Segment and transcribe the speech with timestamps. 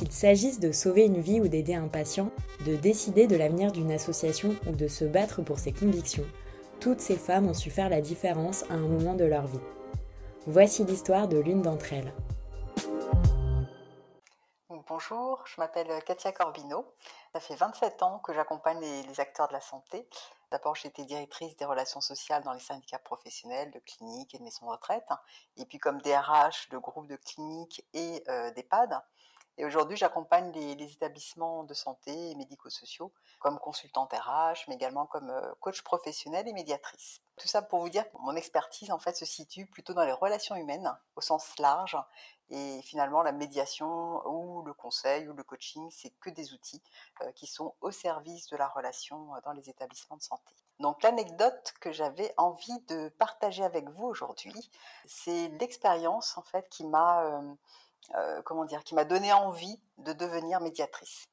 [0.00, 2.30] Qu'il s'agisse de sauver une vie ou d'aider un patient,
[2.64, 6.24] de décider de l'avenir d'une association ou de se battre pour ses convictions,
[6.80, 9.60] toutes ces femmes ont su faire la différence à un moment de leur vie.
[10.46, 12.14] Voici l'histoire de l'une d'entre elles.
[14.88, 16.94] Bonjour, je m'appelle Katia Corbino.
[17.34, 20.08] Ça fait 27 ans que j'accompagne les, acteurs de la santé.
[20.50, 24.64] D'abord, j'étais directrice des relations sociales dans les syndicats professionnels de cliniques et de maisons
[24.64, 25.04] de retraite,
[25.58, 28.98] et puis comme DRH de groupes de cliniques et euh, d'EHPAD.
[29.58, 35.30] Et aujourd'hui, j'accompagne les, établissements de santé et médico-sociaux comme consultante RH, mais également comme
[35.30, 37.20] euh, coach professionnel et médiatrice.
[37.36, 40.12] Tout ça pour vous dire que mon expertise en fait se situe plutôt dans les
[40.12, 41.96] relations humaines au sens large
[42.50, 46.82] et finalement la médiation ou le conseil ou le coaching, c'est que des outils
[47.22, 50.54] euh, qui sont au service de la relation euh, dans les établissements de santé.
[50.80, 54.70] Donc l'anecdote que j'avais envie de partager avec vous aujourd'hui,
[55.06, 57.40] c'est l'expérience en fait qui m'a
[58.14, 61.26] euh, comment dire, qui m'a donné envie de devenir médiatrice.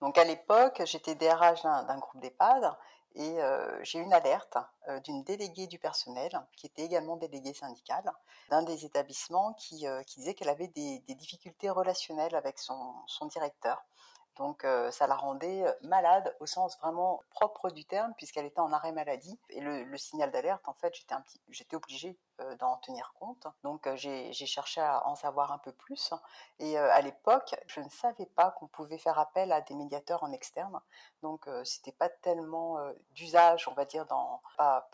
[0.00, 2.74] Donc à l'époque, j'étais DRH d'un groupe d'EHPAD
[3.16, 4.56] et euh, j'ai une alerte
[4.88, 8.10] euh, d'une déléguée du personnel, qui était également déléguée syndicale,
[8.48, 13.84] d'un des établissements qui, disait qu'elle avait des, difficultés relationnelles avec son directeur.
[14.36, 18.92] Donc ça la rendait malade au sens vraiment propre du terme puisqu'elle était en arrêt
[18.92, 20.94] maladie et le, signal d'alerte en fait
[21.48, 22.16] j'étais obligée
[22.58, 23.46] d'en tenir compte.
[23.64, 26.14] Donc j'ai cherché à en savoir un peu plus
[26.58, 30.32] et à l'époque je ne savais pas qu'on pouvait faire appel à des médiateurs en
[30.32, 30.80] externe.
[31.22, 32.78] Donc c'était pas tellement
[33.14, 34.06] d'usage on va dire
[34.56, 34.88] pas,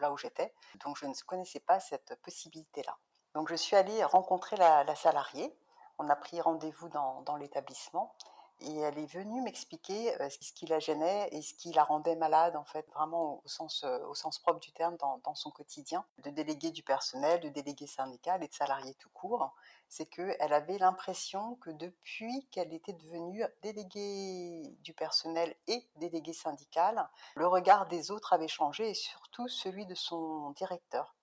[0.00, 0.52] là où j'étais.
[0.84, 2.96] Donc je ne connaissais pas cette possibilité là.
[3.34, 5.56] Donc je suis allée rencontrer la, salariée.
[5.98, 8.14] On a pris rendez-vous dans l'établissement
[8.60, 12.56] et elle est venue m'expliquer ce qui la gênait et ce qui la rendait malade,
[12.56, 16.70] en fait, vraiment au sens, au sens propre du terme dans, son quotidien, de délégué
[16.70, 19.54] du personnel, de délégué syndical et de salarié tout court.
[19.88, 27.08] C'est qu'elle avait l'impression que depuis qu'elle était devenue déléguée du personnel et déléguée syndicale,
[27.34, 31.14] le regard des autres avait changé et surtout celui de son directeur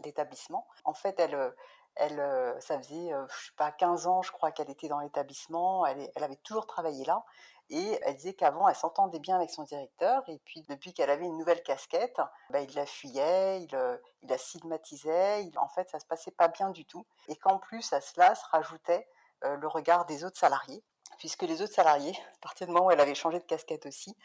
[0.00, 0.68] d'établissement.
[0.84, 1.54] En fait, elle,
[1.98, 5.00] elle, euh, ça faisait, euh, je sais pas, 15 ans, je crois, qu'elle était dans
[5.00, 5.84] l'établissement.
[5.86, 7.24] Elle, avait toujours travaillé là.
[7.70, 10.22] Et elle disait qu'avant, elle s'entendait bien avec son directeur.
[10.28, 12.20] Et puis, depuis qu'elle avait une nouvelle casquette,
[12.50, 15.50] bah, il la fuyait, il, euh, la stigmatisait.
[15.56, 17.04] en fait, ça se passait pas bien du tout.
[17.28, 19.08] Et qu'en plus, à cela se rajoutait
[19.42, 20.82] le regard des autres salariés
[21.18, 24.16] puisque les autres salariés, à partir du moment où elle avait changé de casquette aussi,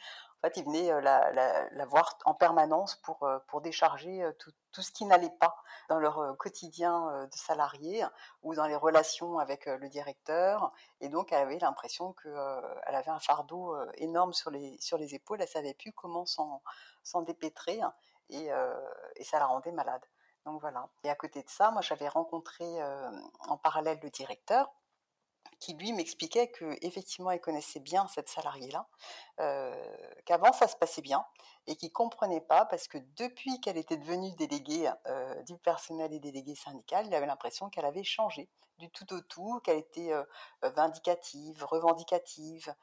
[0.43, 4.91] en fait, ils venaient euh, la, voir en permanence pour, euh, décharger euh, tout, ce
[4.91, 5.55] qui n'allait pas
[5.87, 8.03] dans leur quotidien de salarié
[8.41, 10.71] ou dans les relations avec le directeur.
[10.99, 12.33] Et donc, elle avait l'impression qu'elle
[12.95, 15.41] avait un fardeau énorme sur les, épaules.
[15.41, 17.79] Elle savait plus comment s'en dépêtrer
[18.29, 18.49] et,
[19.15, 20.03] et ça la rendait malade.
[20.45, 20.89] Donc voilà.
[21.03, 22.65] Et à côté de ça, moi, j'avais rencontré
[23.47, 24.73] en parallèle le directeur
[25.63, 28.85] qui lui m'expliquait que effectivement il connaissait bien cette salariée-là,
[29.39, 29.73] euh,
[30.25, 31.25] qu'avant ça se passait bien
[31.67, 36.19] et qu'il comprenait pas parce que depuis qu'elle était devenue déléguée euh, du personnel et
[36.19, 40.25] déléguée syndicale, il avait l'impression qu'elle avait changé du tout au tout, qu'elle était euh,
[40.61, 42.73] vindicative, revendicative,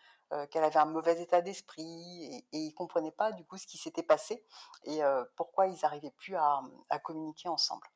[0.53, 3.79] qu'elle avait un mauvais état d'esprit et, et il comprenait pas du coup ce qui
[3.79, 4.45] s'était passé
[4.85, 5.01] et
[5.35, 7.89] pourquoi ils n'arrivaient plus à communiquer ensemble.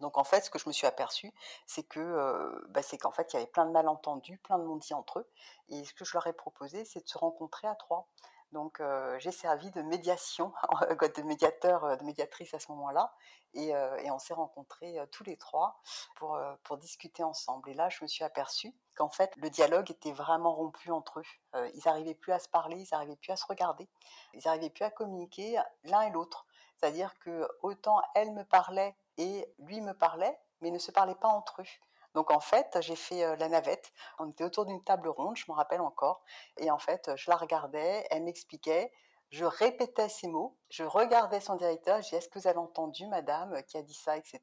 [0.00, 1.32] Donc en fait, ce que je me suis aperçue,
[1.66, 4.94] c'est que bah, c'est qu'en fait, il y avait plein de malentendus, plein de non-dits
[4.94, 5.30] entre eux.
[5.68, 8.08] Et ce que je leur ai proposé, c'est de se rencontrer à trois.
[8.52, 8.82] Donc
[9.18, 10.52] j'ai servi de médiation,
[10.90, 13.14] de médiateur, de médiatrice à ce moment-là,
[13.54, 13.72] et,
[14.10, 15.80] on s'est rencontrés tous les trois
[16.16, 17.70] pour, pour discuter ensemble.
[17.70, 21.70] Et là, je me suis aperçue qu'en fait, le dialogue était vraiment rompu entre eux.
[21.74, 23.88] ils n'arrivaient plus à se parler, ils n'arrivaient plus à se regarder,
[24.34, 26.46] ils n'arrivaient plus à communiquer l'un et l'autre.
[26.76, 31.28] C'est-à-dire que autant elle me parlait et lui me parlait, mais ne se parlaient pas
[31.28, 31.66] entre eux.
[32.14, 33.92] Donc en fait, j'ai fait la navette.
[34.18, 36.24] On était autour d'une table ronde, je me rappelle encore.
[36.56, 38.90] Et en fait, je la regardais, elle m'expliquait,
[39.30, 43.06] je répétais ses mots, je regardais son directeur, je disais Est-ce que vous avez entendu,
[43.06, 44.40] madame, qui a dit ça, etc.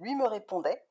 [0.00, 0.84] Lui me répondait.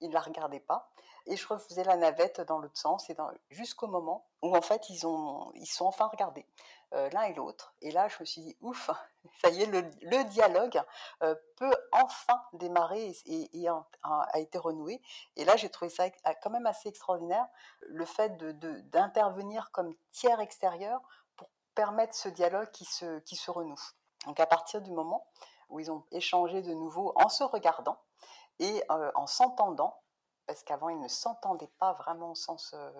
[0.00, 0.90] ils ne la regardaient pas.
[1.26, 3.16] Et je refaisais la navette dans l'autre sens et
[3.50, 7.74] jusqu'au moment où en fait ils ont ils sont enfin regardés euh, l'un et l'autre.
[7.80, 8.90] Et là je me suis dit ouf,
[9.42, 10.80] ça y est, le, dialogue
[11.22, 15.00] euh, peut enfin démarrer et, a, été renoué.
[15.36, 16.10] Et là j'ai trouvé ça
[16.42, 17.46] quand même assez extraordinaire
[17.82, 18.36] le fait
[18.90, 21.00] d'intervenir comme tiers extérieur
[21.36, 23.80] pour permettre ce dialogue qui se qui se renoue.
[24.26, 25.26] Donc à partir du moment
[25.68, 27.98] où ils ont échangé de nouveau en se regardant
[28.58, 30.02] et euh, en s'entendant,
[30.46, 32.90] parce qu'avant ils ne s'entendaient pas vraiment au sens euh,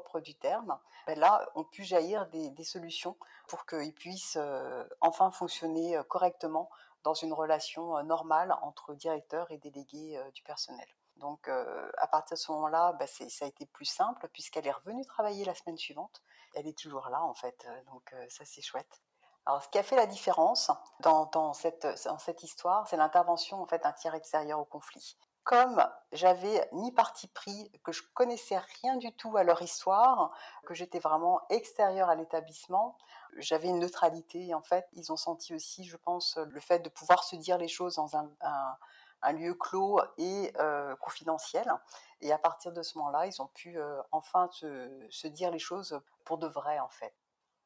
[0.00, 3.16] propre du terme, ben là ont pu jaillir des, solutions
[3.48, 6.68] pour qu'ils puissent euh, enfin fonctionner correctement
[7.04, 10.88] dans une relation normale entre directeur et délégué du personnel.
[11.16, 15.06] Donc à partir de ce moment-là, ben ça a été plus simple puisqu'elle est revenue
[15.06, 16.22] travailler la semaine suivante.
[16.54, 19.00] Elle est toujours là en fait, donc ça c'est chouette.
[19.46, 23.80] Alors, ce qui a fait la différence dans, cette, cette, histoire, c'est l'intervention en fait
[23.80, 25.16] d'un tiers extérieur au conflit.
[25.46, 30.32] Comme j'avais ni parti pris, que je connaissais rien du tout à leur histoire,
[30.66, 32.98] que j'étais vraiment extérieure à l'établissement,
[33.36, 34.54] j'avais une neutralité.
[34.54, 37.68] En fait, ils ont senti aussi, je pense, le fait de pouvoir se dire les
[37.68, 41.72] choses dans un, lieu clos et euh, confidentiel.
[42.20, 45.60] Et à partir de ce moment-là, ils ont pu euh, enfin se, se dire les
[45.60, 47.14] choses pour de vrai, en fait.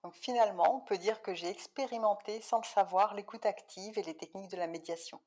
[0.03, 4.17] Donc finalement, on peut dire que j'ai expérimenté sans le savoir l'écoute active et les
[4.17, 5.19] techniques de la médiation.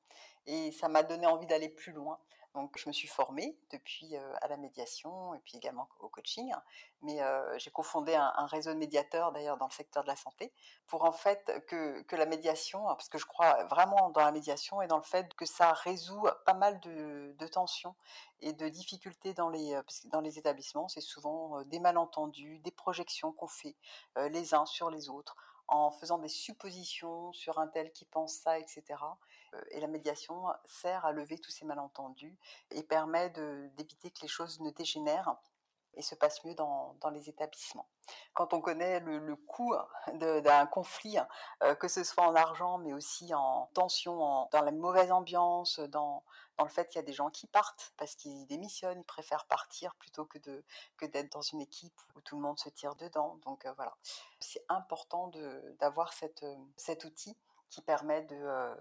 [0.46, 2.20] Et ça m'a donné envie d'aller plus loin.
[2.54, 6.54] Donc, je me suis formée depuis euh, à la médiation et puis également au coaching.
[7.02, 10.54] Mais euh, j'ai cofondé un, réseau de médiateurs d'ailleurs dans le secteur de la santé
[10.86, 14.88] pour en fait que, la médiation, parce que je crois vraiment dans la médiation et
[14.88, 17.96] dans le fait que ça résout pas mal de, tensions
[18.42, 20.88] et de difficultés dans les, dans les établissements.
[20.88, 23.76] C'est souvent euh, des malentendus, des projections qu'on fait
[24.30, 25.36] les uns sur les autres
[25.68, 28.84] en faisant des suppositions sur un tel qui pense ça, etc.
[29.72, 32.38] Et la médiation sert à lever tous ces malentendus
[32.72, 35.36] et permet d'éviter que les choses ne dégénèrent
[35.96, 37.88] et se passent mieux dans, les établissements.
[38.34, 39.76] Quand on connaît le, coût
[40.14, 41.18] d'un conflit,
[41.62, 46.24] euh, que ce soit en argent, mais aussi en tension, dans la mauvaise ambiance, dans,
[46.60, 49.96] le fait qu'il y a des gens qui partent parce qu'ils démissionnent, ils préfèrent partir
[49.96, 50.64] plutôt que d'être
[50.98, 53.38] que dans une équipe où tout le monde se tire dedans.
[53.44, 53.96] Donc euh, voilà,
[54.40, 55.32] c'est important
[55.80, 57.38] d'avoir cet outil
[57.70, 58.76] qui permet de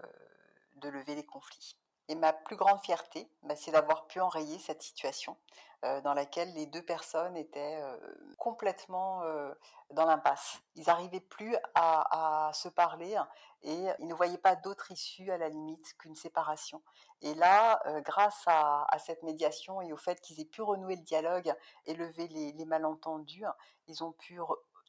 [0.77, 1.77] de lever les conflits.
[2.09, 5.37] Et ma plus grande fierté, bah, c'est d'avoir pu enrayer cette situation
[5.85, 7.97] euh, dans laquelle les deux personnes étaient euh,
[8.37, 9.53] complètement euh,
[9.91, 10.61] dans l'impasse.
[10.75, 13.17] Ils n'arrivaient plus à, se parler
[13.63, 16.81] et ils ne voyaient pas d'autre issue à la limite qu'une séparation.
[17.21, 21.53] Et là, grâce à, cette médiation et au fait qu'ils aient pu renouer le dialogue
[21.85, 23.45] et lever les, les malentendus,
[23.87, 24.39] ils ont pu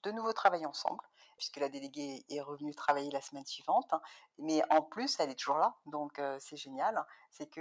[0.05, 1.03] de nouveau travailler ensemble
[1.37, 3.93] puisque la déléguée est revenue travailler la semaine suivante.
[3.93, 4.01] Hein.
[4.39, 7.05] Mais en plus, elle est toujours là, donc c'est génial.
[7.31, 7.61] C'est que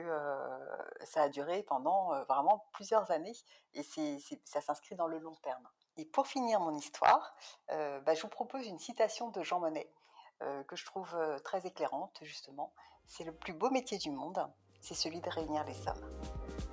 [1.04, 3.36] ça a duré pendant vraiment plusieurs années
[3.74, 3.84] et
[4.46, 5.68] ça s'inscrit dans le long terme.
[5.98, 7.36] Et pour finir mon histoire,
[7.70, 9.92] bah, je vous propose une citation de Jean Monnet
[10.68, 12.74] que je trouve très éclairante, justement.
[13.08, 14.48] C'est le plus beau métier du monde,
[14.82, 16.73] c'est celui de réunir les hommes.